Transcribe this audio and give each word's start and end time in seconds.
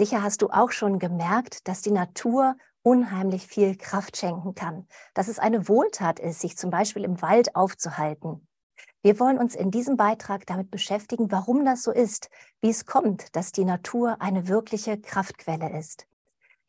Sicher 0.00 0.22
hast 0.22 0.40
du 0.40 0.48
auch 0.48 0.70
schon 0.70 0.98
gemerkt, 0.98 1.68
dass 1.68 1.82
die 1.82 1.90
Natur 1.90 2.56
unheimlich 2.80 3.46
viel 3.46 3.76
Kraft 3.76 4.16
schenken 4.16 4.54
kann, 4.54 4.86
dass 5.12 5.28
es 5.28 5.38
eine 5.38 5.68
Wohltat 5.68 6.18
ist, 6.18 6.40
sich 6.40 6.56
zum 6.56 6.70
Beispiel 6.70 7.04
im 7.04 7.20
Wald 7.20 7.54
aufzuhalten. 7.54 8.48
Wir 9.02 9.20
wollen 9.20 9.36
uns 9.36 9.54
in 9.54 9.70
diesem 9.70 9.98
Beitrag 9.98 10.46
damit 10.46 10.70
beschäftigen, 10.70 11.30
warum 11.30 11.66
das 11.66 11.82
so 11.82 11.92
ist, 11.92 12.30
wie 12.62 12.70
es 12.70 12.86
kommt, 12.86 13.36
dass 13.36 13.52
die 13.52 13.66
Natur 13.66 14.22
eine 14.22 14.48
wirkliche 14.48 14.98
Kraftquelle 14.98 15.78
ist. 15.78 16.06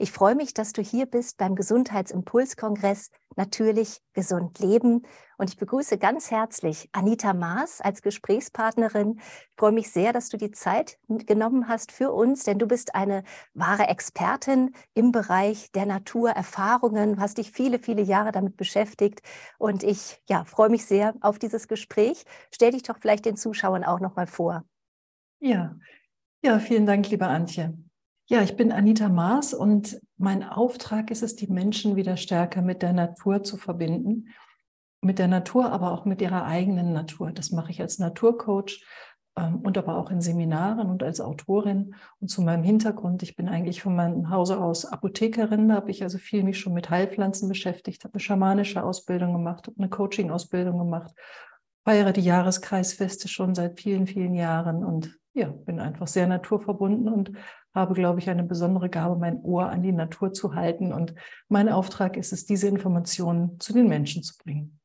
Ich 0.02 0.12
freue 0.12 0.34
mich, 0.34 0.56
dass 0.56 0.74
du 0.74 0.82
hier 0.82 1.06
bist 1.06 1.38
beim 1.38 1.56
Gesundheitsimpulskongress 1.56 3.12
Natürlich 3.36 4.02
gesund 4.14 4.58
leben. 4.58 5.04
Und 5.38 5.50
ich 5.52 5.58
begrüße 5.58 6.00
ganz 6.00 6.32
herzlich 6.32 6.90
Anita 6.92 7.34
Maas 7.34 7.82
als 7.82 8.02
Gesprächspartnerin. 8.02 9.20
Ich 9.20 9.56
freue 9.56 9.74
mich 9.74 9.92
sehr, 9.92 10.12
dass 10.12 10.30
du 10.30 10.38
die 10.38 10.50
Zeit 10.50 10.98
genommen 11.08 11.68
hast 11.68 11.92
für 11.92 12.12
uns, 12.12 12.46
denn 12.46 12.58
du 12.58 12.66
bist 12.66 12.96
eine 12.96 13.24
wahre 13.54 13.84
Expertin 13.90 14.72
im 14.96 15.12
Bereich 15.12 15.72
der 15.72 15.86
Naturerfahrungen. 15.86 17.18
Du 17.18 17.22
hast 17.22 17.38
dich 17.38 17.52
viele, 17.52 17.78
viele 17.78 18.02
Jahre 18.02 18.32
damit 18.32 18.58
beschäftigt. 18.58 19.22
Und 19.60 19.84
ich 19.84 20.20
ja, 20.28 20.44
freue 20.44 20.70
mich 20.70 20.88
sehr 20.88 21.14
auf 21.22 21.38
dieses 21.38 21.68
Gespräch. 21.68 22.26
Stell 22.52 22.72
dich 22.72 22.82
doch 22.82 22.98
vielleicht 23.00 23.26
den 23.26 23.38
Zuschauern 23.38 23.84
auch 23.84 24.00
noch 24.00 24.16
mal 24.16 24.28
vor. 24.28 24.66
Ja, 25.40 25.78
ja, 26.44 26.58
vielen 26.58 26.88
Dank, 26.88 27.08
liebe 27.12 27.28
Antje. 27.28 27.78
Ja, 28.32 28.42
ich 28.42 28.56
bin 28.56 28.72
Anita 28.72 29.10
Maas 29.10 29.54
und 29.54 30.00
mein 30.16 30.42
Auftrag 30.42 31.12
ist 31.12 31.22
es, 31.22 31.36
die 31.36 31.48
Menschen 31.48 31.98
wieder 31.98 32.16
stärker 32.16 32.62
mit 32.62 32.82
der 32.82 32.94
Natur 32.94 33.44
zu 33.44 33.58
verbinden. 33.58 34.30
Mit 35.02 35.20
der 35.20 35.28
Natur, 35.28 35.70
aber 35.70 35.92
auch 35.92 36.06
mit 36.06 36.22
ihrer 36.22 36.46
eigenen 36.46 36.94
Natur. 36.94 37.34
Das 37.34 37.52
mache 37.52 37.72
ich 37.72 37.82
als 37.82 38.00
Naturcoach 38.00 38.86
ähm, 39.36 39.58
und 39.58 39.78
aber 39.78 39.98
auch 39.98 40.10
in 40.12 40.22
Seminaren 40.22 40.90
und 40.90 41.04
als 41.04 41.20
Autorin. 41.20 41.94
Und 42.22 42.30
zu 42.30 42.42
meinem 42.42 42.64
Hintergrund, 42.64 43.22
ich 43.22 43.36
bin 43.36 43.50
eigentlich 43.50 43.82
von 43.82 43.98
meinem 43.98 44.30
Hause 44.30 44.62
aus 44.62 44.86
Apothekerin, 44.86 45.68
da 45.68 45.76
habe 45.76 45.92
ich 45.92 46.02
also 46.02 46.18
viel 46.18 46.44
mich 46.44 46.58
schon 46.58 46.74
mit 46.74 46.90
Heilpflanzen 46.90 47.50
beschäftigt, 47.50 48.06
habe 48.06 48.14
eine 48.14 48.22
schamanische 48.22 48.82
Ausbildung 48.82 49.34
gemacht, 49.34 49.70
eine 49.78 49.90
Coaching-Ausbildung 49.90 50.78
gemacht, 50.78 51.14
feiere 51.84 52.14
die 52.14 52.22
Jahreskreisfeste 52.22 53.28
schon 53.28 53.56
seit 53.56 53.78
vielen, 53.82 54.08
vielen 54.08 54.36
Jahren 54.36 54.86
und 54.86 55.20
ja, 55.34 55.48
bin 55.48 55.80
einfach 55.80 56.08
sehr 56.08 56.28
naturverbunden 56.28 57.08
und 57.08 57.32
habe, 57.74 57.94
glaube 57.94 58.20
ich, 58.20 58.30
eine 58.30 58.44
besondere 58.44 58.90
Gabe, 58.90 59.16
mein 59.16 59.42
Ohr 59.42 59.70
an 59.70 59.82
die 59.82 59.94
Natur 59.94 60.34
zu 60.34 60.56
halten. 60.56 60.92
Und 60.92 61.16
mein 61.48 61.70
Auftrag 61.70 62.18
ist 62.18 62.34
es, 62.34 62.46
diese 62.46 62.68
Informationen 62.68 63.60
zu 63.60 63.74
den 63.74 63.88
Menschen 63.88 64.24
zu 64.24 64.36
bringen. 64.38 64.82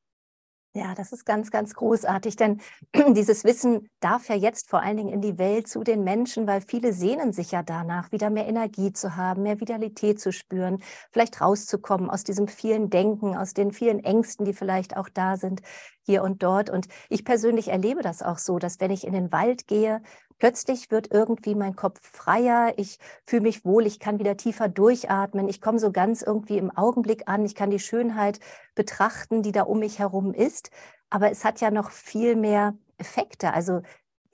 Ja, 0.77 0.94
das 0.94 1.11
ist 1.12 1.24
ganz, 1.24 1.50
ganz 1.50 1.72
großartig, 1.72 2.36
denn 2.36 2.61
dieses 3.14 3.44
Wissen 3.44 3.89
darf 4.00 4.28
ja 4.28 4.34
jetzt 4.34 4.69
vor 4.69 4.83
allen 4.83 4.98
Dingen 4.98 5.08
in 5.08 5.22
die 5.22 5.39
Welt 5.39 5.69
zu 5.69 5.83
den 5.83 6.05
Menschen, 6.05 6.47
weil 6.47 6.61
viele 6.61 6.92
sehnen 6.92 7.33
sich 7.33 7.52
ja 7.52 7.62
danach, 7.62 8.12
wieder 8.12 8.28
mehr 8.28 8.47
Energie 8.47 8.92
zu 8.92 9.17
haben, 9.17 9.42
mehr 9.42 9.58
Vitalität 9.58 10.20
zu 10.20 10.33
spüren, 10.33 10.83
vielleicht 11.12 11.41
rauszukommen 11.41 12.11
aus 12.11 12.24
diesem 12.24 12.47
vielen 12.47 12.91
Denken, 12.91 13.34
aus 13.34 13.55
den 13.55 13.72
vielen 13.72 14.05
Ängsten, 14.05 14.44
die 14.44 14.52
vielleicht 14.52 14.98
auch 14.98 15.08
da 15.08 15.39
sind 15.39 15.62
hier 16.02 16.22
und 16.22 16.42
dort. 16.42 16.69
Und 16.69 16.89
ich 17.08 17.24
persönlich 17.24 17.69
erlebe 17.69 18.02
das 18.02 18.20
auch 18.20 18.36
so, 18.36 18.58
dass 18.58 18.78
wenn 18.78 18.91
ich 18.91 19.06
in 19.06 19.14
den 19.14 19.33
Wald 19.33 19.67
gehe, 19.67 20.02
Plötzlich 20.39 20.91
wird 20.91 21.11
irgendwie 21.12 21.55
mein 21.55 21.77
Kopf 21.77 22.01
freier, 22.03 22.75
ich 22.77 22.98
fühle 23.25 23.42
mich 23.42 23.65
wohl, 23.65 23.87
ich 23.87 23.98
kann 24.01 24.19
wieder 24.19 24.37
tiefer 24.37 24.69
durchatmen, 24.69 25.48
ich 25.48 25.61
komme 25.61 25.79
so 25.79 25.92
ganz 25.92 26.23
irgendwie 26.23 26.59
im 26.59 26.70
Augenblick 26.70 27.23
an, 27.27 27.45
ich 27.45 27.55
kann 27.55 27.70
die 27.70 27.79
Schönheit 27.79 28.41
betrachten, 28.75 29.42
die 29.42 29.53
da 29.53 29.62
um 29.62 29.79
mich 29.79 29.98
herum 29.98 30.34
ist. 30.34 30.70
Aber 31.11 31.31
es 31.31 31.45
hat 31.45 31.61
ja 31.61 31.70
noch 31.70 31.91
viel 31.91 32.37
mehr 32.37 32.75
Effekte. 32.98 33.53
Also 33.55 33.83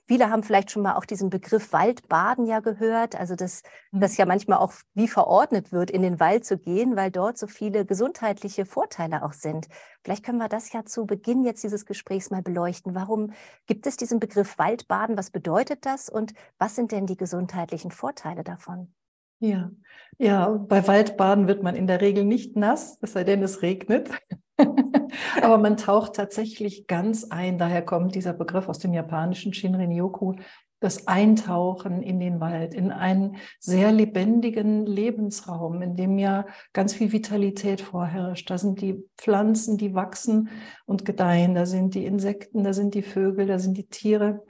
Viele 0.05 0.29
haben 0.29 0.43
vielleicht 0.43 0.69
schon 0.69 0.83
mal 0.83 0.95
auch 0.95 1.05
diesen 1.05 1.29
Begriff 1.29 1.71
Waldbaden 1.71 2.45
ja 2.45 2.59
gehört, 2.59 3.17
also 3.17 3.35
dass 3.35 3.63
das 3.91 4.13
mhm. 4.13 4.17
ja 4.17 4.25
manchmal 4.25 4.59
auch 4.59 4.73
wie 4.93 5.07
verordnet 5.07 5.71
wird, 5.71 5.89
in 5.89 6.01
den 6.01 6.19
Wald 6.19 6.43
zu 6.43 6.57
gehen, 6.57 6.95
weil 6.97 7.09
dort 7.09 7.37
so 7.37 7.47
viele 7.47 7.85
gesundheitliche 7.85 8.65
Vorteile 8.65 9.23
auch 9.23 9.33
sind. 9.33 9.67
Vielleicht 10.03 10.25
können 10.25 10.39
wir 10.39 10.49
das 10.49 10.73
ja 10.73 10.83
zu 10.83 11.05
Beginn 11.05 11.45
jetzt 11.45 11.63
dieses 11.63 11.85
Gesprächs 11.85 12.31
mal 12.31 12.41
beleuchten. 12.41 12.95
Warum 12.95 13.31
gibt 13.65 13.87
es 13.87 13.95
diesen 13.95 14.19
Begriff 14.19 14.57
Waldbaden? 14.57 15.17
Was 15.17 15.31
bedeutet 15.31 15.85
das 15.85 16.09
und 16.09 16.33
was 16.57 16.75
sind 16.75 16.91
denn 16.91 17.05
die 17.05 17.17
gesundheitlichen 17.17 17.91
Vorteile 17.91 18.43
davon? 18.43 18.93
Ja, 19.39 19.71
ja, 20.17 20.49
bei 20.49 20.85
Waldbaden 20.87 21.47
wird 21.47 21.63
man 21.63 21.75
in 21.75 21.87
der 21.87 22.01
Regel 22.01 22.23
nicht 22.23 22.55
nass, 22.55 22.97
es 23.01 23.13
sei 23.13 23.23
denn, 23.23 23.41
es 23.41 23.61
regnet. 23.61 24.09
Aber 25.41 25.57
man 25.57 25.77
taucht 25.77 26.13
tatsächlich 26.13 26.87
ganz 26.87 27.25
ein. 27.25 27.57
Daher 27.57 27.81
kommt 27.81 28.15
dieser 28.15 28.33
Begriff 28.33 28.69
aus 28.69 28.79
dem 28.79 28.93
japanischen 28.93 29.53
Shinrin-yoku, 29.53 30.35
das 30.79 31.07
Eintauchen 31.07 32.01
in 32.03 32.19
den 32.19 32.41
Wald, 32.41 32.73
in 32.73 32.91
einen 32.91 33.37
sehr 33.59 33.91
lebendigen 33.91 34.85
Lebensraum, 34.85 35.81
in 35.81 35.95
dem 35.95 36.17
ja 36.17 36.45
ganz 36.73 36.93
viel 36.93 37.13
Vitalität 37.13 37.79
vorherrscht. 37.79 38.49
Da 38.49 38.57
sind 38.57 38.81
die 38.81 39.01
Pflanzen, 39.17 39.77
die 39.77 39.95
wachsen 39.95 40.49
und 40.85 41.05
gedeihen, 41.05 41.55
da 41.55 41.65
sind 41.65 41.95
die 41.95 42.05
Insekten, 42.05 42.65
da 42.65 42.73
sind 42.73 42.95
die 42.95 43.01
Vögel, 43.01 43.47
da 43.47 43.59
sind 43.59 43.77
die 43.77 43.87
Tiere. 43.87 44.43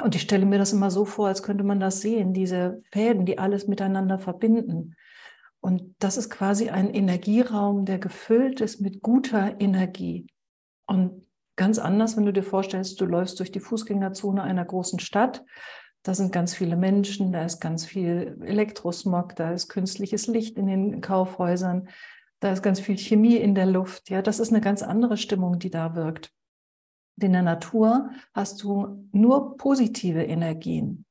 Und 0.00 0.14
ich 0.14 0.22
stelle 0.22 0.46
mir 0.46 0.58
das 0.58 0.72
immer 0.72 0.90
so 0.90 1.04
vor, 1.04 1.28
als 1.28 1.42
könnte 1.42 1.64
man 1.64 1.80
das 1.80 2.00
sehen, 2.00 2.32
diese 2.32 2.80
Fäden, 2.90 3.26
die 3.26 3.38
alles 3.38 3.68
miteinander 3.68 4.18
verbinden. 4.18 4.96
Und 5.62 5.94
das 6.00 6.16
ist 6.16 6.28
quasi 6.28 6.70
ein 6.70 6.92
Energieraum, 6.92 7.84
der 7.84 8.00
gefüllt 8.00 8.60
ist 8.60 8.80
mit 8.80 9.00
guter 9.00 9.60
Energie. 9.60 10.26
Und 10.86 11.24
ganz 11.54 11.78
anders, 11.78 12.16
wenn 12.16 12.26
du 12.26 12.32
dir 12.32 12.42
vorstellst, 12.42 13.00
du 13.00 13.06
läufst 13.06 13.38
durch 13.38 13.52
die 13.52 13.60
Fußgängerzone 13.60 14.42
einer 14.42 14.64
großen 14.64 14.98
Stadt. 14.98 15.44
Da 16.02 16.14
sind 16.14 16.32
ganz 16.32 16.52
viele 16.52 16.76
Menschen, 16.76 17.30
da 17.30 17.44
ist 17.44 17.60
ganz 17.60 17.86
viel 17.86 18.36
Elektrosmog, 18.44 19.36
da 19.36 19.52
ist 19.52 19.68
künstliches 19.68 20.26
Licht 20.26 20.58
in 20.58 20.66
den 20.66 21.00
Kaufhäusern, 21.00 21.88
da 22.40 22.50
ist 22.50 22.62
ganz 22.62 22.80
viel 22.80 22.98
Chemie 22.98 23.36
in 23.36 23.54
der 23.54 23.66
Luft. 23.66 24.10
Ja, 24.10 24.20
das 24.20 24.40
ist 24.40 24.50
eine 24.50 24.60
ganz 24.60 24.82
andere 24.82 25.16
Stimmung, 25.16 25.60
die 25.60 25.70
da 25.70 25.94
wirkt. 25.94 26.32
In 27.20 27.34
der 27.34 27.42
Natur 27.42 28.10
hast 28.34 28.64
du 28.64 29.08
nur 29.12 29.56
positive 29.56 30.24
Energien 30.24 31.04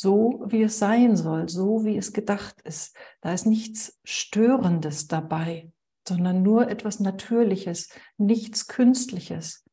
so 0.00 0.44
wie 0.46 0.62
es 0.62 0.78
sein 0.78 1.16
soll, 1.16 1.48
so 1.48 1.84
wie 1.84 1.96
es 1.96 2.12
gedacht 2.12 2.60
ist. 2.62 2.96
Da 3.20 3.32
ist 3.32 3.46
nichts 3.46 3.98
Störendes 4.04 5.08
dabei, 5.08 5.72
sondern 6.06 6.44
nur 6.44 6.70
etwas 6.70 7.00
Natürliches, 7.00 7.88
nichts 8.16 8.68
Künstliches. 8.68 9.64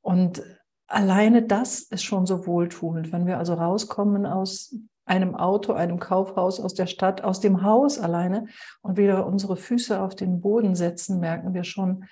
Und 0.00 0.42
alleine 0.88 1.44
das 1.44 1.82
ist 1.82 2.02
schon 2.02 2.26
so 2.26 2.48
wohltuend. 2.48 3.12
Wenn 3.12 3.28
wir 3.28 3.38
also 3.38 3.54
rauskommen 3.54 4.26
aus 4.26 4.74
einem 5.04 5.36
Auto, 5.36 5.72
einem 5.72 6.00
Kaufhaus, 6.00 6.58
aus 6.58 6.74
der 6.74 6.86
Stadt, 6.86 7.22
aus 7.22 7.38
dem 7.38 7.62
Haus 7.62 8.00
alleine 8.00 8.46
und 8.82 8.96
wieder 8.96 9.24
unsere 9.24 9.56
Füße 9.56 10.00
auf 10.00 10.16
den 10.16 10.40
Boden 10.40 10.74
setzen, 10.74 11.20
merken 11.20 11.54
wir 11.54 11.62
schon, 11.62 12.06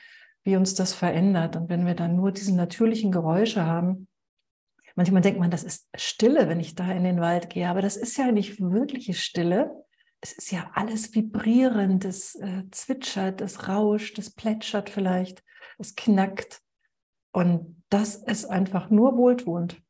wie 0.45 0.55
uns 0.55 0.75
das 0.75 0.95
verändert. 0.95 1.57
Und 1.57 1.69
wenn 1.69 1.87
wir 1.87 1.95
dann 1.95 2.15
nur 2.15 2.31
diese 2.31 2.55
natürlichen 2.55 3.11
Geräusche 3.11 3.67
haben, 3.67 4.07
Manchmal 4.99 5.23
denkt 5.23 5.39
man, 5.39 5.53
das 5.53 5.63
ist 5.63 5.89
Stille, 5.95 6.49
wenn 6.49 6.59
ich 6.59 6.75
da 6.75 6.91
in 6.91 7.05
den 7.05 7.21
Wald 7.21 7.51
gehe, 7.51 7.69
aber 7.69 7.83
das 7.83 7.97
ist 7.97 8.17
ja 8.19 8.33
nicht 8.33 8.61
wirkliche 8.61 9.15
Stille. 9.15 9.85
Es 10.21 10.33
ist 10.33 10.51
ja 10.51 10.73
alles 10.75 11.15
vibrierend, 11.15 12.05
es 12.05 12.35
äh, 12.35 12.65
zwitschert, 12.73 13.41
es 13.41 13.69
rauscht, 13.69 14.19
es 14.19 14.35
plätschert 14.35 14.91
vielleicht, 14.91 15.45
es 15.79 15.95
knackt. 15.95 16.63
Und 17.31 17.81
das 17.91 18.17
ist 18.17 18.47
einfach 18.47 18.91
nur 18.91 19.17
wohltuend. 19.17 19.81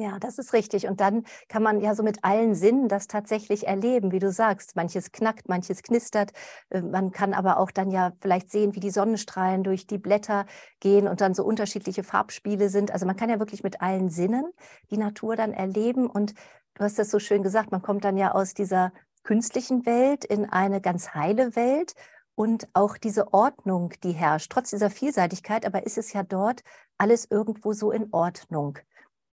Ja, 0.00 0.18
das 0.18 0.38
ist 0.38 0.54
richtig. 0.54 0.86
Und 0.86 0.98
dann 1.00 1.24
kann 1.48 1.62
man 1.62 1.82
ja 1.82 1.94
so 1.94 2.02
mit 2.02 2.24
allen 2.24 2.54
Sinnen 2.54 2.88
das 2.88 3.06
tatsächlich 3.06 3.66
erleben, 3.66 4.12
wie 4.12 4.18
du 4.18 4.32
sagst. 4.32 4.74
Manches 4.74 5.12
knackt, 5.12 5.46
manches 5.50 5.82
knistert. 5.82 6.32
Äh, 6.70 6.80
man 6.80 7.10
kann 7.10 7.34
aber 7.34 7.58
auch 7.58 7.70
dann 7.70 7.90
ja 7.90 8.12
vielleicht 8.22 8.50
sehen, 8.50 8.74
wie 8.74 8.80
die 8.80 8.90
Sonnenstrahlen 8.90 9.62
durch 9.62 9.86
die 9.86 9.98
Blätter 9.98 10.46
gehen 10.80 11.06
und 11.06 11.20
dann 11.20 11.34
so 11.34 11.44
unterschiedliche 11.44 12.02
Farbspiele 12.02 12.70
sind. 12.70 12.92
Also 12.92 13.04
man 13.04 13.16
kann 13.16 13.28
ja 13.28 13.38
wirklich 13.40 13.62
mit 13.62 13.82
allen 13.82 14.08
Sinnen 14.08 14.50
die 14.90 14.96
Natur 14.96 15.36
dann 15.36 15.52
erleben. 15.52 16.08
Und 16.08 16.32
du 16.74 16.84
hast 16.84 16.98
das 16.98 17.10
so 17.10 17.18
schön 17.18 17.42
gesagt, 17.42 17.70
man 17.70 17.82
kommt 17.82 18.04
dann 18.04 18.16
ja 18.16 18.32
aus 18.32 18.54
dieser 18.54 18.92
künstlichen 19.22 19.84
Welt 19.84 20.24
in 20.24 20.48
eine 20.48 20.80
ganz 20.80 21.12
heile 21.12 21.54
Welt. 21.56 21.94
Und 22.36 22.68
auch 22.72 22.96
diese 22.96 23.34
Ordnung, 23.34 23.92
die 24.02 24.12
herrscht, 24.12 24.50
trotz 24.50 24.70
dieser 24.70 24.88
Vielseitigkeit, 24.88 25.66
aber 25.66 25.84
ist 25.84 25.98
es 25.98 26.14
ja 26.14 26.22
dort 26.22 26.62
alles 26.96 27.26
irgendwo 27.30 27.74
so 27.74 27.90
in 27.90 28.08
Ordnung. 28.12 28.78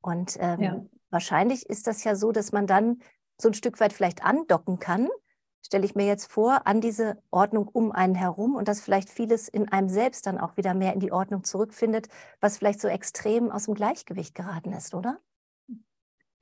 Und 0.01 0.37
ähm, 0.39 0.61
ja. 0.61 0.85
wahrscheinlich 1.09 1.69
ist 1.69 1.87
das 1.87 2.03
ja 2.03 2.15
so, 2.15 2.31
dass 2.31 2.51
man 2.51 2.67
dann 2.67 2.99
so 3.37 3.49
ein 3.49 3.53
Stück 3.53 3.79
weit 3.79 3.93
vielleicht 3.93 4.23
andocken 4.23 4.79
kann, 4.79 5.09
stelle 5.63 5.85
ich 5.85 5.95
mir 5.95 6.05
jetzt 6.05 6.31
vor, 6.31 6.65
an 6.65 6.81
diese 6.81 7.17
Ordnung 7.29 7.67
um 7.67 7.91
einen 7.91 8.15
herum 8.15 8.55
und 8.55 8.67
dass 8.67 8.81
vielleicht 8.81 9.09
vieles 9.09 9.47
in 9.47 9.71
einem 9.71 9.89
selbst 9.89 10.25
dann 10.25 10.37
auch 10.37 10.57
wieder 10.57 10.73
mehr 10.73 10.93
in 10.93 10.99
die 10.99 11.11
Ordnung 11.11 11.43
zurückfindet, 11.43 12.07
was 12.39 12.57
vielleicht 12.57 12.81
so 12.81 12.87
extrem 12.87 13.51
aus 13.51 13.65
dem 13.65 13.75
Gleichgewicht 13.75 14.35
geraten 14.35 14.73
ist, 14.73 14.93
oder? 14.93 15.19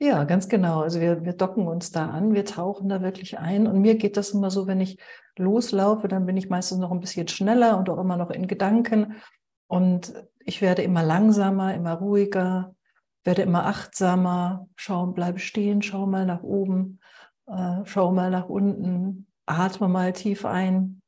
Ja, 0.02 0.24
ganz 0.24 0.48
genau. 0.48 0.80
Also 0.80 0.98
wir, 0.98 1.24
wir 1.26 1.34
docken 1.34 1.68
uns 1.68 1.92
da 1.92 2.08
an, 2.08 2.32
wir 2.32 2.46
tauchen 2.46 2.88
da 2.88 3.02
wirklich 3.02 3.38
ein. 3.38 3.66
Und 3.66 3.82
mir 3.82 3.96
geht 3.96 4.16
das 4.16 4.30
immer 4.30 4.50
so, 4.50 4.66
wenn 4.66 4.80
ich 4.80 4.98
loslaufe, 5.36 6.08
dann 6.08 6.24
bin 6.24 6.38
ich 6.38 6.48
meistens 6.48 6.78
noch 6.78 6.90
ein 6.90 7.00
bisschen 7.00 7.28
schneller 7.28 7.76
und 7.76 7.90
auch 7.90 7.98
immer 7.98 8.16
noch 8.16 8.30
in 8.30 8.46
Gedanken. 8.46 9.16
Und 9.66 10.14
ich 10.38 10.62
werde 10.62 10.82
immer 10.82 11.02
langsamer, 11.02 11.74
immer 11.74 11.92
ruhiger, 11.92 12.74
werde 13.24 13.42
immer 13.42 13.66
achtsamer, 13.66 14.68
schau, 14.76 15.06
bleibe 15.06 15.38
stehen, 15.38 15.82
schau 15.82 16.06
mal 16.06 16.26
nach 16.26 16.42
oben 16.42 17.00
äh, 17.50 17.84
schau 17.84 18.12
mal 18.12 18.30
nach 18.30 18.48
unten, 18.48 19.26
atme 19.46 19.88
mal 19.88 20.12
tief 20.12 20.44
ein. 20.44 21.02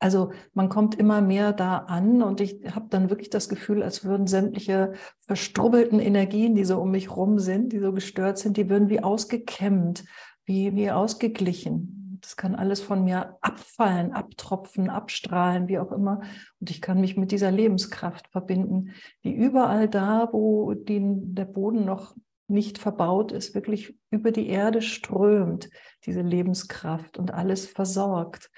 Also 0.00 0.32
man 0.52 0.68
kommt 0.68 0.96
immer 0.96 1.22
mehr 1.22 1.52
da 1.52 1.78
an 1.78 2.22
und 2.22 2.40
ich 2.40 2.60
habe 2.74 2.86
dann 2.90 3.08
wirklich 3.08 3.30
das 3.30 3.48
Gefühl, 3.48 3.82
als 3.82 4.04
würden 4.04 4.26
sämtliche 4.26 4.92
verstrubbelten 5.20 5.98
Energien, 5.98 6.54
die 6.54 6.64
so 6.64 6.78
um 6.80 6.90
mich 6.90 7.14
rum 7.14 7.38
sind, 7.38 7.72
die 7.72 7.78
so 7.78 7.92
gestört 7.92 8.38
sind, 8.38 8.56
die 8.56 8.68
würden 8.68 8.90
wie 8.90 9.02
ausgekämmt, 9.02 10.04
wie, 10.44 10.74
wie 10.74 10.90
ausgeglichen. 10.90 12.03
Das 12.24 12.36
kann 12.36 12.54
alles 12.54 12.80
von 12.80 13.04
mir 13.04 13.36
abfallen, 13.42 14.12
abtropfen, 14.12 14.88
abstrahlen, 14.88 15.68
wie 15.68 15.78
auch 15.78 15.92
immer. 15.92 16.22
Und 16.58 16.70
ich 16.70 16.80
kann 16.80 17.02
mich 17.02 17.18
mit 17.18 17.32
dieser 17.32 17.50
Lebenskraft 17.50 18.28
verbinden, 18.28 18.94
die 19.24 19.34
überall 19.34 19.90
da, 19.90 20.30
wo 20.32 20.72
die, 20.72 21.02
der 21.04 21.44
Boden 21.44 21.84
noch 21.84 22.16
nicht 22.48 22.78
verbaut 22.78 23.30
ist, 23.30 23.54
wirklich 23.54 23.98
über 24.10 24.32
die 24.32 24.48
Erde 24.48 24.80
strömt, 24.80 25.68
diese 26.06 26.22
Lebenskraft 26.22 27.18
und 27.18 27.34
alles 27.34 27.66
versorgt. 27.66 28.50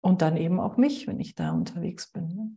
Und 0.00 0.22
dann 0.22 0.38
eben 0.38 0.58
auch 0.58 0.78
mich, 0.78 1.06
wenn 1.06 1.20
ich 1.20 1.34
da 1.34 1.52
unterwegs 1.52 2.10
bin. 2.10 2.28
Ne? 2.28 2.56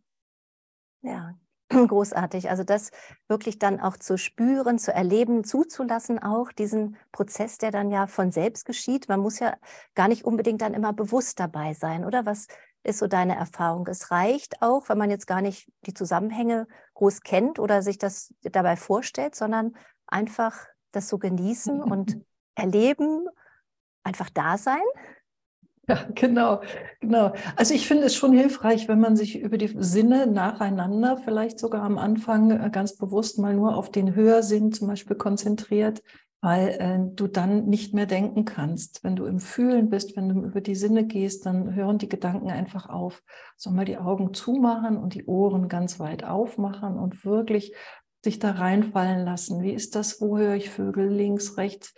Ja, 1.02 1.38
großartig. 1.88 2.50
Also 2.50 2.64
das 2.64 2.92
wirklich 3.28 3.60
dann 3.60 3.80
auch 3.80 3.98
zu 3.98 4.18
spüren, 4.18 4.80
zu 4.80 4.94
erleben, 4.94 5.44
zuzulassen, 5.44 6.22
auch 6.22 6.52
diesen 6.52 6.98
Prozess, 7.12 7.58
der 7.58 7.72
dann 7.72 7.92
ja 7.92 8.08
von 8.08 8.32
selbst 8.32 8.66
geschieht. 8.66 9.10
Man 9.10 9.20
muss 9.20 9.40
ja 9.40 9.56
gar 9.96 10.08
nicht 10.08 10.26
unbedingt 10.26 10.62
dann 10.62 10.74
immer 10.74 10.94
bewusst 10.94 11.40
dabei 11.40 11.74
sein, 11.74 12.06
oder? 12.06 12.26
Was 12.26 12.48
ist 12.84 13.00
so 13.00 13.08
deine 13.08 13.36
Erfahrung? 13.36 13.88
Es 13.88 14.12
reicht 14.12 14.62
auch, 14.62 14.90
wenn 14.90 14.98
man 14.98 15.10
jetzt 15.10 15.28
gar 15.28 15.42
nicht 15.42 15.72
die 15.86 15.94
Zusammenhänge 15.94 16.68
groß 16.96 17.22
kennt 17.22 17.60
oder 17.60 17.82
sich 17.82 17.98
das 17.98 18.34
dabei 18.44 18.76
vorstellt, 18.76 19.36
sondern 19.36 19.76
einfach 20.08 20.58
das 20.92 21.10
so 21.10 21.18
genießen 21.18 21.82
und 21.82 22.20
erleben, 22.56 23.28
einfach 24.04 24.30
da 24.30 24.58
sein. 24.58 24.84
Ja, 25.88 25.96
genau, 26.16 26.62
genau. 27.02 27.34
Also 27.56 27.74
ich 27.74 27.88
finde 27.88 28.06
es 28.06 28.16
schon 28.16 28.34
hilfreich, 28.34 28.88
wenn 28.88 29.00
man 29.00 29.16
sich 29.16 29.40
über 29.40 29.58
die 29.58 29.74
Sinne 29.78 30.28
nacheinander, 30.28 31.18
vielleicht 31.18 31.60
sogar 31.60 31.84
am 31.84 31.98
Anfang 31.98 32.52
äh, 32.52 32.70
ganz 32.72 32.96
bewusst 32.98 33.38
mal 33.40 33.54
nur 33.54 33.76
auf 33.76 33.92
den 33.92 34.16
Hörsinn 34.16 34.72
zum 34.72 34.88
Beispiel 34.88 35.18
konzentriert, 35.18 36.02
weil 36.42 36.70
äh, 36.80 37.00
du 37.16 37.28
dann 37.28 37.66
nicht 37.66 37.94
mehr 37.94 38.06
denken 38.06 38.46
kannst. 38.46 39.04
Wenn 39.04 39.16
du 39.16 39.26
im 39.26 39.40
Fühlen 39.40 39.90
bist, 39.90 40.16
wenn 40.16 40.30
du 40.30 40.42
über 40.46 40.62
die 40.62 40.76
Sinne 40.76 41.06
gehst, 41.06 41.46
dann 41.46 41.76
hören 41.76 41.98
die 41.98 42.10
Gedanken 42.10 42.50
einfach 42.50 42.88
auf. 42.88 43.22
So 43.58 43.70
mal 43.70 43.86
die 43.86 43.98
Augen 43.98 44.34
zumachen 44.34 44.98
und 44.98 45.14
die 45.16 45.26
Ohren 45.26 45.68
ganz 45.68 46.00
weit 46.00 46.24
aufmachen 46.24 46.98
und 46.98 47.26
wirklich 47.26 47.74
sich 48.24 48.40
da 48.40 48.52
reinfallen 48.52 49.26
lassen. 49.26 49.62
Wie 49.64 49.74
ist 49.74 49.96
das? 49.96 50.22
Wo 50.22 50.38
höre 50.38 50.56
ich 50.56 50.70
Vögel? 50.70 51.10
Links, 51.10 51.58
rechts? 51.58 51.94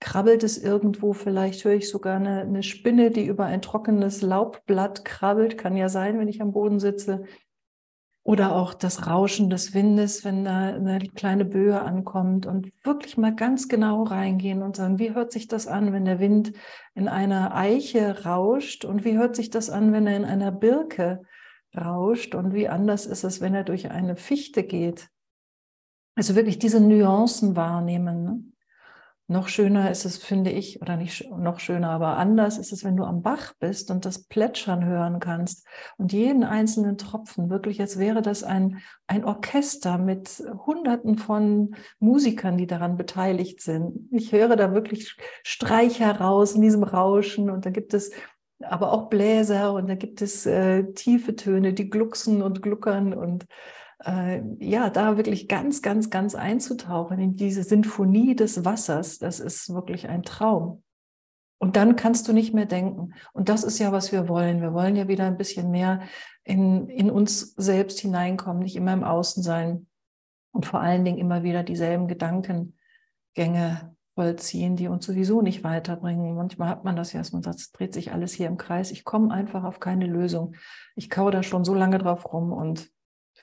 Krabbelt 0.00 0.42
es 0.42 0.56
irgendwo? 0.56 1.12
Vielleicht 1.12 1.64
höre 1.64 1.74
ich 1.74 1.90
sogar 1.90 2.16
eine, 2.16 2.40
eine 2.40 2.62
Spinne, 2.62 3.10
die 3.10 3.26
über 3.26 3.44
ein 3.44 3.62
trockenes 3.62 4.22
Laubblatt 4.22 5.04
krabbelt. 5.04 5.58
Kann 5.58 5.76
ja 5.76 5.88
sein, 5.88 6.18
wenn 6.18 6.28
ich 6.28 6.40
am 6.40 6.52
Boden 6.52 6.80
sitze. 6.80 7.24
Oder 8.22 8.54
auch 8.54 8.74
das 8.74 9.06
Rauschen 9.06 9.50
des 9.50 9.72
Windes, 9.72 10.24
wenn 10.24 10.44
da 10.44 10.74
eine 10.74 10.98
kleine 11.00 11.44
Böe 11.44 11.80
ankommt 11.80 12.46
und 12.46 12.70
wirklich 12.82 13.16
mal 13.16 13.34
ganz 13.34 13.68
genau 13.68 14.02
reingehen 14.02 14.62
und 14.62 14.76
sagen, 14.76 14.98
wie 14.98 15.14
hört 15.14 15.32
sich 15.32 15.48
das 15.48 15.66
an, 15.66 15.92
wenn 15.92 16.04
der 16.04 16.20
Wind 16.20 16.52
in 16.94 17.08
einer 17.08 17.54
Eiche 17.54 18.24
rauscht 18.24 18.84
und 18.84 19.04
wie 19.04 19.16
hört 19.16 19.36
sich 19.36 19.48
das 19.48 19.70
an, 19.70 19.92
wenn 19.92 20.06
er 20.06 20.16
in 20.16 20.26
einer 20.26 20.52
Birke 20.52 21.22
rauscht 21.76 22.34
und 22.34 22.52
wie 22.52 22.68
anders 22.68 23.06
ist 23.06 23.24
es, 23.24 23.40
wenn 23.40 23.54
er 23.54 23.64
durch 23.64 23.90
eine 23.90 24.16
Fichte 24.16 24.64
geht. 24.64 25.08
Also 26.14 26.34
wirklich 26.36 26.58
diese 26.58 26.80
Nuancen 26.80 27.56
wahrnehmen. 27.56 28.24
Ne? 28.24 28.44
Noch 29.30 29.46
schöner 29.46 29.92
ist 29.92 30.04
es, 30.06 30.16
finde 30.16 30.50
ich, 30.50 30.82
oder 30.82 30.96
nicht 30.96 31.30
noch 31.30 31.60
schöner, 31.60 31.90
aber 31.90 32.16
anders 32.16 32.58
ist 32.58 32.72
es, 32.72 32.82
wenn 32.82 32.96
du 32.96 33.04
am 33.04 33.22
Bach 33.22 33.52
bist 33.60 33.92
und 33.92 34.04
das 34.04 34.24
Plätschern 34.24 34.84
hören 34.84 35.20
kannst 35.20 35.68
und 35.98 36.12
jeden 36.12 36.42
einzelnen 36.42 36.98
Tropfen, 36.98 37.48
wirklich, 37.48 37.80
als 37.80 37.96
wäre 37.96 38.22
das 38.22 38.42
ein, 38.42 38.80
ein 39.06 39.24
Orchester 39.24 39.98
mit 39.98 40.42
Hunderten 40.66 41.16
von 41.16 41.76
Musikern, 42.00 42.58
die 42.58 42.66
daran 42.66 42.96
beteiligt 42.96 43.60
sind. 43.60 44.08
Ich 44.10 44.32
höre 44.32 44.56
da 44.56 44.74
wirklich 44.74 45.16
Streicher 45.44 46.16
raus 46.18 46.56
in 46.56 46.62
diesem 46.62 46.82
Rauschen 46.82 47.50
und 47.50 47.64
da 47.64 47.70
gibt 47.70 47.94
es 47.94 48.10
aber 48.58 48.90
auch 48.92 49.10
Bläser 49.10 49.74
und 49.74 49.88
da 49.88 49.94
gibt 49.94 50.22
es 50.22 50.44
äh, 50.44 50.92
tiefe 50.94 51.36
Töne, 51.36 51.72
die 51.72 51.88
glucksen 51.88 52.42
und 52.42 52.62
gluckern 52.62 53.14
und 53.14 53.46
äh, 54.04 54.42
ja, 54.58 54.90
da 54.90 55.16
wirklich 55.16 55.48
ganz, 55.48 55.82
ganz, 55.82 56.10
ganz 56.10 56.34
einzutauchen 56.34 57.18
in 57.18 57.36
diese 57.36 57.62
Sinfonie 57.62 58.34
des 58.34 58.64
Wassers, 58.64 59.18
das 59.18 59.40
ist 59.40 59.72
wirklich 59.72 60.08
ein 60.08 60.22
Traum. 60.22 60.82
Und 61.58 61.76
dann 61.76 61.94
kannst 61.94 62.26
du 62.26 62.32
nicht 62.32 62.54
mehr 62.54 62.64
denken. 62.64 63.12
Und 63.34 63.50
das 63.50 63.64
ist 63.64 63.78
ja, 63.78 63.92
was 63.92 64.12
wir 64.12 64.28
wollen. 64.28 64.62
Wir 64.62 64.72
wollen 64.72 64.96
ja 64.96 65.08
wieder 65.08 65.26
ein 65.26 65.36
bisschen 65.36 65.70
mehr 65.70 66.00
in, 66.42 66.88
in 66.88 67.10
uns 67.10 67.54
selbst 67.54 68.00
hineinkommen, 68.00 68.62
nicht 68.62 68.76
immer 68.76 68.94
im 68.94 69.04
Außen 69.04 69.42
sein 69.42 69.86
und 70.52 70.64
vor 70.64 70.80
allen 70.80 71.04
Dingen 71.04 71.18
immer 71.18 71.42
wieder 71.42 71.62
dieselben 71.62 72.08
Gedankengänge 72.08 73.94
vollziehen, 74.14 74.76
die 74.76 74.88
uns 74.88 75.04
sowieso 75.04 75.42
nicht 75.42 75.62
weiterbringen. 75.62 76.34
Manchmal 76.34 76.70
hat 76.70 76.84
man 76.84 76.96
das 76.96 77.12
ja, 77.12 77.20
dass 77.20 77.32
man 77.32 77.42
sagt, 77.42 77.58
es 77.58 77.72
dreht 77.72 77.92
sich 77.92 78.12
alles 78.12 78.32
hier 78.32 78.46
im 78.46 78.56
Kreis. 78.56 78.90
Ich 78.90 79.04
komme 79.04 79.32
einfach 79.32 79.64
auf 79.64 79.80
keine 79.80 80.06
Lösung. 80.06 80.56
Ich 80.96 81.10
kau 81.10 81.30
da 81.30 81.42
schon 81.42 81.64
so 81.64 81.74
lange 81.74 81.98
drauf 81.98 82.32
rum 82.32 82.52
und 82.52 82.90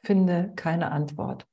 finde 0.07 0.53
keine 0.55 0.91
Antwort. 0.91 1.45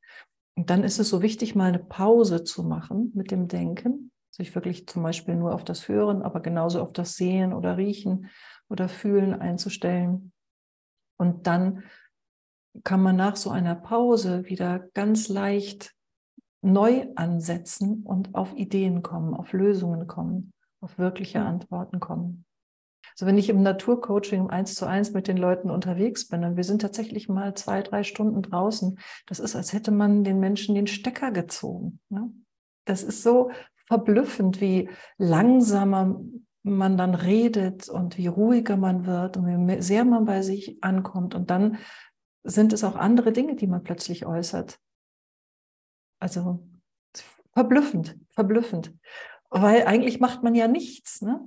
Und 0.57 0.71
dann 0.71 0.85
ist 0.85 1.01
es 1.01 1.09
so 1.09 1.21
wichtig, 1.23 1.57
mal 1.57 1.67
eine 1.67 1.81
Pause 1.81 2.45
zu 2.45 2.63
machen 2.63 3.11
mit 3.15 3.33
dem 3.33 3.49
Denken, 3.49 4.13
sich 4.31 4.55
wirklich 4.55 4.87
zum 4.87 5.03
Beispiel 5.03 5.35
nur 5.35 5.53
auf 5.53 5.65
das 5.65 5.89
Hören, 5.89 6.23
aber 6.23 6.41
genauso 6.41 6.81
auf 6.81 6.93
das 6.93 7.17
Sehen 7.17 7.53
oder 7.53 7.77
Riechen 7.77 8.31
oder 8.69 8.89
Fühlen 8.89 9.35
einzustellen. 9.35 10.33
Und 11.19 11.49
dann 11.49 11.83
kann 12.85 13.03
man 13.03 13.17
nach 13.17 13.35
so 13.35 13.51
einer 13.51 13.75
Pause 13.75 14.45
wieder 14.47 14.79
ganz 14.95 15.29
leicht 15.29 15.93
neu 16.63 17.09
ansetzen 17.17 18.05
und 18.05 18.35
auf 18.37 18.55
Ideen 18.55 19.03
kommen, 19.03 19.35
auf 19.35 19.53
Lösungen 19.53 20.07
kommen, 20.07 20.53
auf 20.81 20.97
wirkliche 20.99 21.43
Antworten 21.43 21.99
kommen. 21.99 22.44
Also 23.15 23.27
wenn 23.27 23.39
ich 23.39 23.49
im 23.49 23.63
Naturcoaching 23.63 24.41
im 24.41 24.51
Eins 24.51 24.75
zu 24.75 24.87
eins 24.87 25.13
mit 25.13 25.29
den 25.29 25.37
Leuten 25.37 25.71
unterwegs 25.71 26.27
bin 26.27 26.45
und 26.45 26.57
wir 26.57 26.65
sind 26.65 26.83
tatsächlich 26.83 27.29
mal 27.29 27.55
zwei, 27.55 27.81
drei 27.83 28.03
Stunden 28.03 28.43
draußen, 28.43 28.99
das 29.27 29.39
ist, 29.39 29.55
als 29.55 29.73
hätte 29.73 29.93
man 29.93 30.25
den 30.25 30.41
Menschen 30.41 30.75
den 30.75 30.89
Stecker 30.89 31.31
gezogen. 31.31 32.01
Ne? 32.09 32.33
Das 32.85 33.05
ist 33.05 33.23
so 33.23 33.53
verblüffend, 33.87 34.61
wie 34.61 34.91
langsamer 35.17 36.21
man 36.65 36.97
dann 36.97 37.15
redet 37.15 37.89
und 37.89 38.19
wie 38.19 38.27
ruhiger 38.27 38.77
man 38.77 39.07
wird 39.07 39.37
und 39.37 39.47
wie 39.47 39.83
sehr 39.83 40.05
man 40.05 40.25
bei 40.25 40.43
sich 40.43 40.83
ankommt. 40.83 41.35
Und 41.35 41.51
dann 41.51 41.79
sind 42.43 42.73
es 42.73 42.83
auch 42.83 42.97
andere 42.97 43.33
Dinge, 43.33 43.55
die 43.55 43.67
man 43.67 43.85
plötzlich 43.85 44.27
äußert. 44.27 44.81
Also 46.19 46.67
verblüffend, 47.53 48.19
verblüffend. 48.31 48.95
Weil 49.51 49.87
eigentlich 49.87 50.19
macht 50.21 50.43
man 50.43 50.55
ja 50.55 50.67
nichts. 50.67 51.23
Ne? 51.23 51.41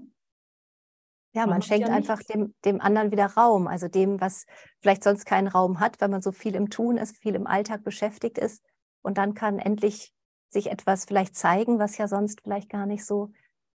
Ja, 1.38 1.44
man, 1.44 1.52
man 1.52 1.62
schenkt 1.62 1.88
ja 1.88 1.94
einfach 1.94 2.20
dem, 2.24 2.56
dem 2.66 2.82
anderen 2.82 3.12
wieder 3.12 3.28
Raum, 3.28 3.68
also 3.68 3.88
dem, 3.88 4.20
was 4.20 4.48
vielleicht 4.82 5.04
sonst 5.04 5.26
keinen 5.26 5.48
Raum 5.48 5.80
hat, 5.80 6.02
weil 6.02 6.10
man 6.10 6.24
so 6.24 6.32
viel 6.32 6.56
im 6.56 6.72
Tun 6.72 6.98
ist, 6.98 7.16
viel 7.18 7.36
im 7.36 7.46
Alltag 7.46 7.84
beschäftigt 7.84 8.40
ist. 8.40 8.64
Und 9.04 9.20
dann 9.20 9.36
kann 9.36 9.60
endlich 9.60 10.14
sich 10.50 10.72
etwas 10.72 11.06
vielleicht 11.06 11.36
zeigen, 11.36 11.78
was 11.78 11.98
ja 12.00 12.08
sonst 12.08 12.42
vielleicht 12.42 12.70
gar 12.70 12.88
nicht 12.88 13.06
so 13.06 13.32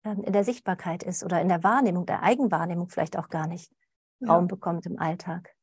ähm, 0.04 0.22
in 0.22 0.32
der 0.32 0.44
Sichtbarkeit 0.44 1.02
ist 1.02 1.22
oder 1.22 1.42
in 1.42 1.48
der 1.48 1.62
Wahrnehmung, 1.62 2.06
der 2.06 2.22
Eigenwahrnehmung 2.22 2.88
vielleicht 2.88 3.18
auch 3.18 3.28
gar 3.28 3.46
nicht 3.46 3.70
ja. 4.20 4.32
Raum 4.32 4.48
bekommt 4.48 4.86
im 4.86 4.98
Alltag. 4.98 5.54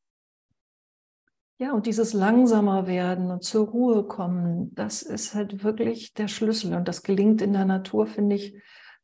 Ja, 1.60 1.72
und 1.72 1.86
dieses 1.86 2.12
langsamer 2.12 2.86
werden 2.86 3.32
und 3.32 3.42
zur 3.42 3.66
Ruhe 3.66 4.04
kommen, 4.04 4.72
das 4.76 5.02
ist 5.02 5.34
halt 5.34 5.64
wirklich 5.64 6.14
der 6.14 6.28
Schlüssel. 6.28 6.76
Und 6.76 6.86
das 6.86 7.02
gelingt 7.02 7.42
in 7.42 7.54
der 7.54 7.64
Natur, 7.64 8.06
finde 8.06 8.36
ich, 8.36 8.54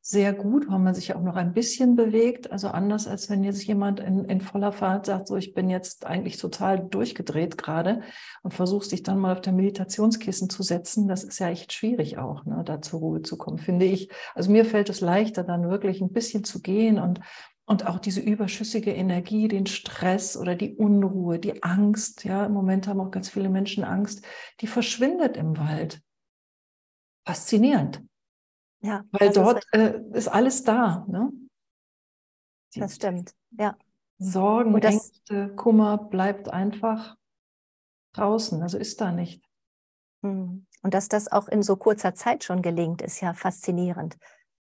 sehr 0.06 0.34
gut, 0.34 0.68
weil 0.68 0.80
man 0.80 0.94
sich 0.94 1.14
auch 1.14 1.22
noch 1.22 1.36
ein 1.36 1.54
bisschen 1.54 1.96
bewegt. 1.96 2.52
Also 2.52 2.68
anders 2.68 3.08
als 3.08 3.30
wenn 3.30 3.42
jetzt 3.42 3.64
jemand 3.64 4.00
in, 4.00 4.26
in 4.26 4.42
voller 4.42 4.70
Fahrt 4.70 5.06
sagt, 5.06 5.28
so 5.28 5.36
ich 5.36 5.54
bin 5.54 5.70
jetzt 5.70 6.04
eigentlich 6.04 6.36
total 6.36 6.86
durchgedreht 6.86 7.56
gerade 7.56 8.02
und 8.42 8.52
versuchst 8.52 8.92
dich 8.92 9.02
dann 9.02 9.18
mal 9.18 9.32
auf 9.32 9.40
der 9.40 9.54
Meditationskissen 9.54 10.50
zu 10.50 10.62
setzen. 10.62 11.08
Das 11.08 11.24
ist 11.24 11.38
ja 11.38 11.48
echt 11.48 11.72
schwierig 11.72 12.18
auch, 12.18 12.44
ne, 12.44 12.62
da 12.66 12.82
zur 12.82 13.00
Ruhe 13.00 13.22
zu 13.22 13.38
kommen, 13.38 13.56
finde 13.56 13.86
ich. 13.86 14.10
Also 14.34 14.52
mir 14.52 14.66
fällt 14.66 14.90
es 14.90 15.00
leichter, 15.00 15.42
dann 15.42 15.70
wirklich 15.70 16.02
ein 16.02 16.12
bisschen 16.12 16.44
zu 16.44 16.60
gehen 16.60 16.98
und 16.98 17.20
und 17.66 17.86
auch 17.86 17.98
diese 17.98 18.20
überschüssige 18.20 18.92
Energie, 18.92 19.48
den 19.48 19.64
Stress 19.64 20.36
oder 20.36 20.54
die 20.54 20.74
Unruhe, 20.74 21.38
die 21.38 21.62
Angst, 21.62 22.24
ja, 22.24 22.44
im 22.44 22.52
Moment 22.52 22.88
haben 22.88 23.00
auch 23.00 23.10
ganz 23.10 23.30
viele 23.30 23.48
Menschen 23.48 23.84
Angst, 23.84 24.22
die 24.60 24.66
verschwindet 24.66 25.38
im 25.38 25.56
Wald. 25.56 26.02
Faszinierend. 27.24 28.02
Ja, 28.84 29.02
Weil 29.12 29.30
dort 29.30 29.64
ist, 29.72 29.72
äh, 29.72 30.00
ist, 30.12 30.28
alles 30.28 30.62
da. 30.62 31.06
Ne? 31.08 31.32
das 32.76 32.96
stimmt, 32.96 33.32
ja. 33.52 33.78
Sorgen, 34.18 34.78
das, 34.78 34.92
Ängste, 34.94 35.48
Kummer 35.56 35.96
bleibt 35.96 36.52
einfach 36.52 37.16
draußen, 38.12 38.62
also 38.62 38.76
ist 38.76 39.00
da 39.00 39.10
nicht. 39.10 39.42
Hm. 40.22 40.66
Und 40.82 40.94
dass 40.94 41.08
das 41.08 41.32
auch 41.32 41.48
in 41.48 41.62
so 41.62 41.76
kurzer 41.76 42.14
Zeit 42.14 42.44
schon 42.44 42.60
gelingt, 42.60 43.00
ist 43.00 43.20
ja 43.22 43.32
faszinierend. 43.32 44.18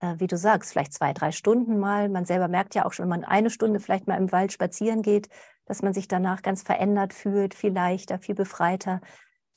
äh, 0.00 0.14
wie 0.18 0.26
du 0.26 0.38
sagst, 0.38 0.73
vielleicht 0.73 0.94
zwei, 0.94 1.12
drei 1.12 1.30
Stunden 1.30 1.78
mal. 1.78 2.08
Man 2.08 2.25
selber 2.25 2.49
merkt 2.49 2.75
ja 2.75 2.87
auch 2.87 2.92
schon, 2.94 3.04
wenn 3.04 3.20
man 3.20 3.25
eine 3.25 3.50
Stunde 3.50 3.80
vielleicht 3.80 4.06
mal 4.06 4.16
im 4.16 4.32
Wald 4.32 4.50
spazieren 4.50 5.02
geht, 5.02 5.28
dass 5.66 5.82
man 5.82 5.92
sich 5.92 6.08
danach 6.08 6.40
ganz 6.40 6.62
verändert 6.62 7.12
fühlt, 7.12 7.54
viel 7.54 7.73
leichter, 7.73 8.18
viel 8.18 8.35
befreiter, 8.35 9.00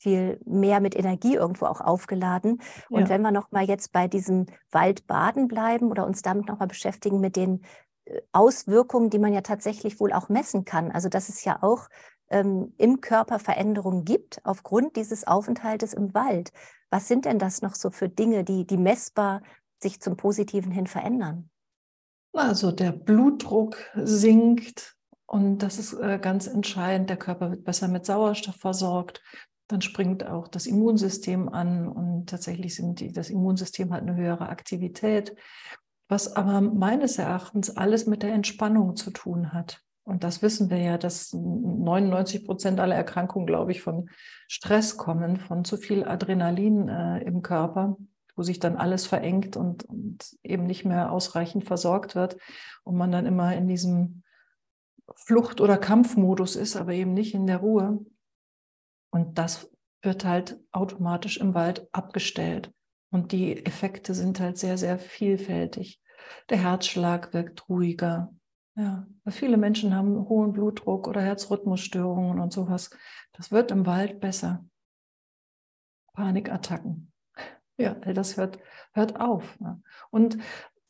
viel 0.00 0.40
mehr 0.46 0.80
mit 0.80 0.96
Energie 0.96 1.34
irgendwo 1.34 1.66
auch 1.66 1.80
aufgeladen. 1.80 2.60
Und 2.88 3.02
ja. 3.02 3.08
wenn 3.10 3.22
wir 3.22 3.30
noch 3.30 3.52
mal 3.52 3.64
jetzt 3.64 3.92
bei 3.92 4.08
diesem 4.08 4.46
Waldbaden 4.70 5.46
bleiben 5.46 5.90
oder 5.90 6.06
uns 6.06 6.22
damit 6.22 6.48
noch 6.48 6.58
mal 6.58 6.66
beschäftigen 6.66 7.20
mit 7.20 7.36
den 7.36 7.62
äh, 8.06 8.20
Auswirkungen, 8.32 9.10
die 9.10 9.18
man 9.18 9.34
ja 9.34 9.42
tatsächlich 9.42 10.00
wohl 10.00 10.12
auch 10.12 10.30
messen 10.30 10.64
kann. 10.64 10.90
Also 10.90 11.10
dass 11.10 11.28
es 11.28 11.44
ja 11.44 11.62
auch 11.62 11.88
ähm, 12.30 12.72
im 12.78 13.02
Körper 13.02 13.38
Veränderungen 13.38 14.06
gibt 14.06 14.40
aufgrund 14.44 14.96
dieses 14.96 15.26
Aufenthaltes 15.26 15.92
im 15.92 16.14
Wald. 16.14 16.50
Was 16.88 17.06
sind 17.06 17.26
denn 17.26 17.38
das 17.38 17.60
noch 17.60 17.74
so 17.74 17.90
für 17.90 18.08
Dinge, 18.08 18.42
die, 18.42 18.66
die 18.66 18.78
messbar 18.78 19.42
sich 19.82 20.00
zum 20.00 20.16
Positiven 20.16 20.72
hin 20.72 20.86
verändern? 20.86 21.50
Also 22.32 22.72
der 22.72 22.92
Blutdruck 22.92 23.76
sinkt 23.94 24.96
und 25.26 25.58
das 25.58 25.78
ist 25.78 25.92
äh, 25.92 26.18
ganz 26.20 26.46
entscheidend. 26.46 27.10
Der 27.10 27.16
Körper 27.16 27.50
wird 27.50 27.64
besser 27.64 27.86
mit 27.86 28.06
Sauerstoff 28.06 28.56
versorgt. 28.56 29.22
Dann 29.70 29.82
springt 29.82 30.26
auch 30.26 30.48
das 30.48 30.66
Immunsystem 30.66 31.48
an 31.48 31.86
und 31.86 32.28
tatsächlich 32.28 32.74
sind 32.74 32.98
die, 32.98 33.12
das 33.12 33.30
Immunsystem 33.30 33.92
hat 33.92 34.02
eine 34.02 34.16
höhere 34.16 34.48
Aktivität, 34.48 35.36
was 36.08 36.34
aber 36.34 36.60
meines 36.60 37.18
Erachtens 37.18 37.76
alles 37.76 38.06
mit 38.06 38.24
der 38.24 38.32
Entspannung 38.32 38.96
zu 38.96 39.12
tun 39.12 39.52
hat. 39.52 39.80
Und 40.02 40.24
das 40.24 40.42
wissen 40.42 40.70
wir 40.70 40.78
ja, 40.78 40.98
dass 40.98 41.32
99 41.32 42.46
Prozent 42.46 42.80
aller 42.80 42.96
Erkrankungen, 42.96 43.46
glaube 43.46 43.70
ich, 43.70 43.80
von 43.80 44.10
Stress 44.48 44.96
kommen, 44.96 45.36
von 45.36 45.64
zu 45.64 45.76
viel 45.76 46.02
Adrenalin 46.02 46.88
äh, 46.88 47.20
im 47.20 47.42
Körper, 47.42 47.96
wo 48.34 48.42
sich 48.42 48.58
dann 48.58 48.76
alles 48.76 49.06
verengt 49.06 49.56
und, 49.56 49.84
und 49.84 50.36
eben 50.42 50.64
nicht 50.64 50.84
mehr 50.84 51.12
ausreichend 51.12 51.64
versorgt 51.64 52.16
wird 52.16 52.38
und 52.82 52.96
man 52.96 53.12
dann 53.12 53.24
immer 53.24 53.54
in 53.54 53.68
diesem 53.68 54.24
Flucht- 55.14 55.60
oder 55.60 55.78
Kampfmodus 55.78 56.56
ist, 56.56 56.74
aber 56.74 56.92
eben 56.92 57.14
nicht 57.14 57.34
in 57.34 57.46
der 57.46 57.58
Ruhe. 57.58 58.04
Und 59.10 59.38
das 59.38 59.70
wird 60.02 60.24
halt 60.24 60.58
automatisch 60.72 61.38
im 61.38 61.54
Wald 61.54 61.88
abgestellt. 61.92 62.72
Und 63.10 63.32
die 63.32 63.64
Effekte 63.66 64.14
sind 64.14 64.40
halt 64.40 64.56
sehr, 64.56 64.78
sehr 64.78 64.98
vielfältig. 64.98 66.00
Der 66.48 66.58
Herzschlag 66.58 67.34
wirkt 67.34 67.68
ruhiger, 67.68 68.32
ja, 68.76 69.06
viele 69.28 69.56
Menschen 69.56 69.94
haben 69.94 70.28
hohen 70.28 70.52
Blutdruck 70.52 71.08
oder 71.08 71.20
Herzrhythmusstörungen 71.20 72.38
und 72.38 72.52
sowas. 72.52 72.90
Das 73.32 73.50
wird 73.50 73.70
im 73.72 73.84
Wald 73.84 74.20
besser. 74.20 74.64
Panikattacken. 76.14 77.12
Ja, 77.76 77.94
das 77.94 78.36
hört, 78.36 78.58
hört 78.92 79.20
auf. 79.20 79.58
Und 80.10 80.38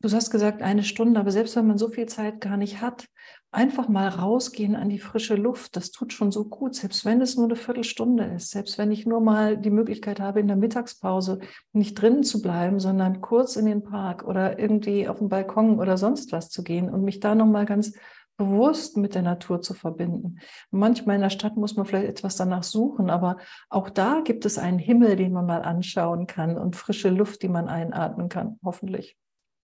du 0.01 0.11
hast 0.11 0.31
gesagt, 0.31 0.63
eine 0.63 0.83
Stunde, 0.83 1.21
aber 1.21 1.31
selbst 1.31 1.57
wenn 1.57 1.67
man 1.67 1.79
so 1.79 1.89
viel 1.89 2.07
Zeit 2.07 2.41
gar 2.41 2.57
nicht 2.57 2.81
hat, 2.81 3.09
einfach 3.53 3.89
mal 3.89 4.09
rausgehen 4.09 4.77
an 4.77 4.89
die 4.89 5.01
frische 5.01 5.35
Luft, 5.35 5.77
das 5.77 5.91
tut 5.91 6.13
schon 6.13 6.31
so 6.31 6.45
gut, 6.45 6.75
selbst 6.77 7.05
wenn 7.05 7.21
es 7.21 7.37
nur 7.37 7.47
eine 7.47 7.57
Viertelstunde 7.57 8.25
ist, 8.25 8.51
selbst 8.51 8.79
wenn 8.79 8.93
ich 8.93 9.07
nur 9.07 9.21
mal 9.21 9.57
die 9.57 9.71
Möglichkeit 9.71 10.21
habe, 10.21 10.41
in 10.41 10.47
der 10.47 10.57
Mittagspause 10.57 11.41
nicht 11.73 12.01
drinnen 12.01 12.23
zu 12.23 12.43
bleiben, 12.43 12.79
sondern 12.79 13.21
kurz 13.21 13.57
in 13.57 13.67
den 13.67 13.83
Park 13.83 14.25
oder 14.25 14.59
irgendwie 14.59 15.09
auf 15.09 15.19
den 15.19 15.29
Balkon 15.29 15.81
oder 15.81 15.97
sonst 15.97 16.31
was 16.33 16.49
zu 16.49 16.63
gehen 16.63 16.89
und 16.89 17.03
mich 17.03 17.19
da 17.19 17.35
nochmal 17.35 17.67
ganz 17.67 17.93
bewusst 18.37 18.97
mit 18.97 19.15
der 19.15 19.23
Natur 19.23 19.61
zu 19.61 19.75
verbinden. 19.75 20.39
Manchmal 20.71 21.17
in 21.17 21.23
der 21.23 21.31
Stadt 21.31 21.57
muss 21.57 21.77
man 21.77 21.85
vielleicht 21.85 22.09
etwas 22.09 22.37
danach 22.37 22.63
suchen, 22.63 23.11
aber 23.11 23.37
auch 23.69 23.91
da 23.91 24.21
gibt 24.25 24.47
es 24.47 24.59
einen 24.59 24.79
Himmel, 24.79 25.17
den 25.17 25.33
man 25.33 25.45
mal 25.45 25.63
anschauen 25.63 26.27
kann 26.27 26.57
und 26.57 26.77
frische 26.77 27.11
Luft, 27.11 27.43
die 27.43 27.49
man 27.49 27.69
einatmen 27.69 28.29
kann, 28.29 28.59
hoffentlich. 28.65 29.19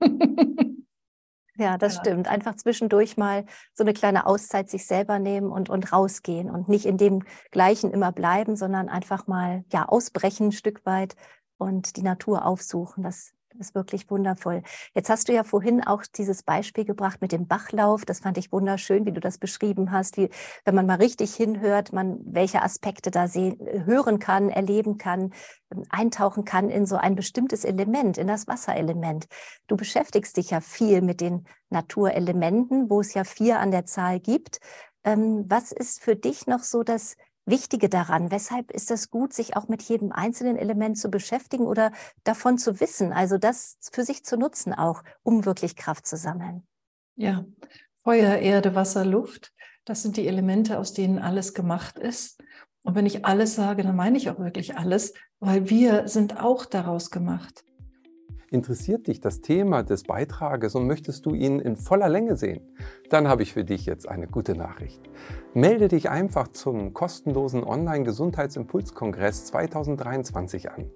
Ja, 1.59 1.77
das 1.77 1.95
ja. 1.95 1.99
stimmt. 1.99 2.29
Einfach 2.29 2.55
zwischendurch 2.55 3.17
mal 3.17 3.45
so 3.73 3.83
eine 3.83 3.93
kleine 3.93 4.25
Auszeit 4.25 4.69
sich 4.69 4.87
selber 4.87 5.19
nehmen 5.19 5.51
und, 5.51 5.69
und 5.69 5.91
rausgehen 5.91 6.49
und 6.49 6.69
nicht 6.69 6.85
in 6.85 6.97
dem 6.97 7.23
Gleichen 7.51 7.91
immer 7.91 8.13
bleiben, 8.13 8.55
sondern 8.55 8.87
einfach 8.87 9.27
mal 9.27 9.65
ja 9.71 9.85
ausbrechen 9.85 10.47
ein 10.47 10.51
Stück 10.53 10.85
weit 10.85 11.17
und 11.57 11.97
die 11.97 12.01
Natur 12.01 12.45
aufsuchen. 12.45 13.03
Das 13.03 13.33
ist 13.57 13.75
wirklich 13.75 14.09
wundervoll. 14.09 14.63
Jetzt 14.93 15.09
hast 15.09 15.27
du 15.27 15.33
ja 15.33 15.43
vorhin 15.43 15.83
auch 15.83 16.03
dieses 16.03 16.43
Beispiel 16.43 16.85
gebracht 16.85 17.21
mit 17.21 17.31
dem 17.31 17.47
Bachlauf. 17.47 18.05
Das 18.05 18.19
fand 18.19 18.37
ich 18.37 18.51
wunderschön, 18.51 19.05
wie 19.05 19.11
du 19.11 19.19
das 19.19 19.37
beschrieben 19.37 19.91
hast, 19.91 20.17
wie 20.17 20.29
wenn 20.65 20.75
man 20.75 20.85
mal 20.85 20.97
richtig 20.97 21.35
hinhört, 21.35 21.93
man 21.93 22.19
welche 22.23 22.61
Aspekte 22.61 23.11
da 23.11 23.27
sehen, 23.27 23.57
hören 23.85 24.19
kann, 24.19 24.49
erleben 24.49 24.97
kann, 24.97 25.33
eintauchen 25.89 26.45
kann 26.45 26.69
in 26.69 26.85
so 26.85 26.95
ein 26.95 27.15
bestimmtes 27.15 27.63
Element, 27.65 28.17
in 28.17 28.27
das 28.27 28.47
Wasserelement. 28.47 29.27
Du 29.67 29.75
beschäftigst 29.77 30.37
dich 30.37 30.51
ja 30.51 30.61
viel 30.61 31.01
mit 31.01 31.21
den 31.21 31.45
Naturelementen, 31.69 32.89
wo 32.89 33.01
es 33.01 33.13
ja 33.13 33.23
vier 33.23 33.59
an 33.59 33.71
der 33.71 33.85
Zahl 33.85 34.19
gibt. 34.19 34.59
Ähm, 35.03 35.45
was 35.47 35.71
ist 35.71 36.01
für 36.01 36.15
dich 36.15 36.47
noch 36.47 36.63
so 36.63 36.83
das 36.83 37.15
Wichtige 37.49 37.89
daran? 37.89 38.31
Weshalb 38.31 38.71
ist 38.71 38.91
das 38.91 39.09
gut, 39.09 39.33
sich 39.33 39.55
auch 39.55 39.67
mit 39.67 39.81
jedem 39.83 40.11
einzelnen 40.11 40.57
Element 40.57 40.97
zu 40.97 41.09
beschäftigen 41.09 41.65
oder 41.65 41.91
davon 42.23 42.57
zu 42.57 42.79
wissen, 42.79 43.13
also 43.13 43.37
das 43.37 43.77
für 43.91 44.03
sich 44.03 44.23
zu 44.23 44.37
nutzen 44.37 44.73
auch, 44.73 45.03
um 45.23 45.45
wirklich 45.45 45.75
Kraft 45.75 46.05
zu 46.05 46.17
sammeln? 46.17 46.67
Ja, 47.15 47.45
Feuer, 48.03 48.37
Erde, 48.37 48.75
Wasser, 48.75 49.05
Luft, 49.05 49.53
das 49.85 50.01
sind 50.03 50.17
die 50.17 50.27
Elemente, 50.27 50.79
aus 50.79 50.93
denen 50.93 51.19
alles 51.19 51.53
gemacht 51.53 51.99
ist. 51.99 52.41
Und 52.83 52.95
wenn 52.95 53.05
ich 53.05 53.25
alles 53.25 53.55
sage, 53.55 53.83
dann 53.83 53.95
meine 53.95 54.17
ich 54.17 54.29
auch 54.29 54.39
wirklich 54.39 54.77
alles, 54.77 55.13
weil 55.39 55.69
wir 55.69 56.07
sind 56.07 56.39
auch 56.39 56.65
daraus 56.65 57.11
gemacht. 57.11 57.63
Interessiert 58.51 59.05
dich 59.05 59.19
das 59.19 59.41
Thema 59.41 59.83
des 59.83 60.03
Beitrages 60.03 60.73
und 60.73 60.87
möchtest 60.87 61.25
du 61.27 61.35
ihn 61.35 61.59
in 61.59 61.75
voller 61.75 62.09
Länge 62.09 62.35
sehen? 62.35 62.61
Dann 63.09 63.27
habe 63.27 63.43
ich 63.43 63.53
für 63.53 63.63
dich 63.63 63.85
jetzt 63.85 64.09
eine 64.09 64.25
gute 64.25 64.55
Nachricht. 64.55 65.01
Melde 65.53 65.87
dich 65.87 66.09
einfach 66.09 66.47
zum 66.47 66.93
kostenlosen 66.95 67.63
Online-Gesundheitsimpulskongress 67.63 69.45
2023 69.45 70.71
an. 70.71 70.89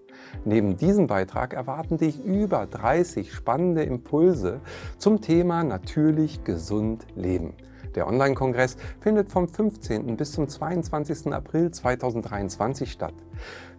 Neben 0.45 0.77
diesem 0.77 1.05
Beitrag 1.05 1.53
erwarten 1.53 1.97
dich 1.97 2.23
über 2.25 2.65
30 2.65 3.31
spannende 3.31 3.83
Impulse 3.83 4.61
zum 4.97 5.21
Thema 5.21 5.63
natürlich 5.63 6.43
gesund 6.43 7.05
leben. 7.15 7.53
Der 7.95 8.07
Online-Kongress 8.07 8.77
findet 8.99 9.31
vom 9.31 9.47
15. 9.47 10.17
bis 10.17 10.31
zum 10.31 10.47
22. 10.47 11.31
April 11.33 11.71
2023 11.71 12.91
statt. 12.91 13.13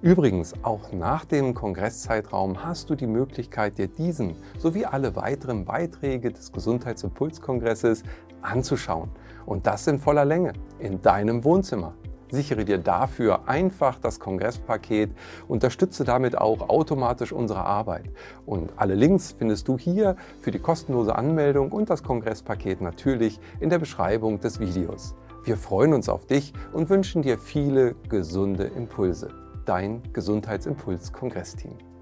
Übrigens, 0.02 0.54
auch 0.62 0.92
nach 0.92 1.24
dem 1.24 1.54
Kongresszeitraum 1.54 2.64
hast 2.64 2.90
du 2.90 2.94
die 2.94 3.06
Möglichkeit, 3.06 3.78
dir 3.78 3.88
diesen 3.88 4.36
sowie 4.58 4.84
alle 4.84 5.16
weiteren 5.16 5.64
Beiträge 5.64 6.30
des 6.30 6.52
Gesundheitsimpulskongresses 6.52 8.02
anzuschauen. 8.42 9.10
Und 9.46 9.66
das 9.66 9.86
in 9.86 9.98
voller 9.98 10.24
Länge, 10.24 10.52
in 10.78 11.02
deinem 11.02 11.44
Wohnzimmer. 11.44 11.94
Sichere 12.30 12.64
dir 12.64 12.78
dafür 12.78 13.48
einfach 13.48 13.98
das 13.98 14.20
Kongresspaket, 14.20 15.10
unterstütze 15.48 16.04
damit 16.04 16.36
auch 16.36 16.68
automatisch 16.68 17.32
unsere 17.32 17.64
Arbeit. 17.64 18.10
Und 18.46 18.72
alle 18.76 18.94
Links 18.94 19.34
findest 19.38 19.68
du 19.68 19.78
hier 19.78 20.16
für 20.40 20.50
die 20.50 20.58
kostenlose 20.58 21.16
Anmeldung 21.16 21.72
und 21.72 21.90
das 21.90 22.02
Kongresspaket 22.02 22.80
natürlich 22.80 23.40
in 23.60 23.70
der 23.70 23.78
Beschreibung 23.78 24.40
des 24.40 24.60
Videos. 24.60 25.14
Wir 25.44 25.56
freuen 25.56 25.92
uns 25.92 26.08
auf 26.08 26.26
dich 26.26 26.54
und 26.72 26.88
wünschen 26.88 27.22
dir 27.22 27.38
viele 27.38 27.94
gesunde 28.08 28.64
Impulse. 28.64 29.28
Dein 29.66 30.02
Gesundheitsimpuls-Kongressteam. 30.12 31.93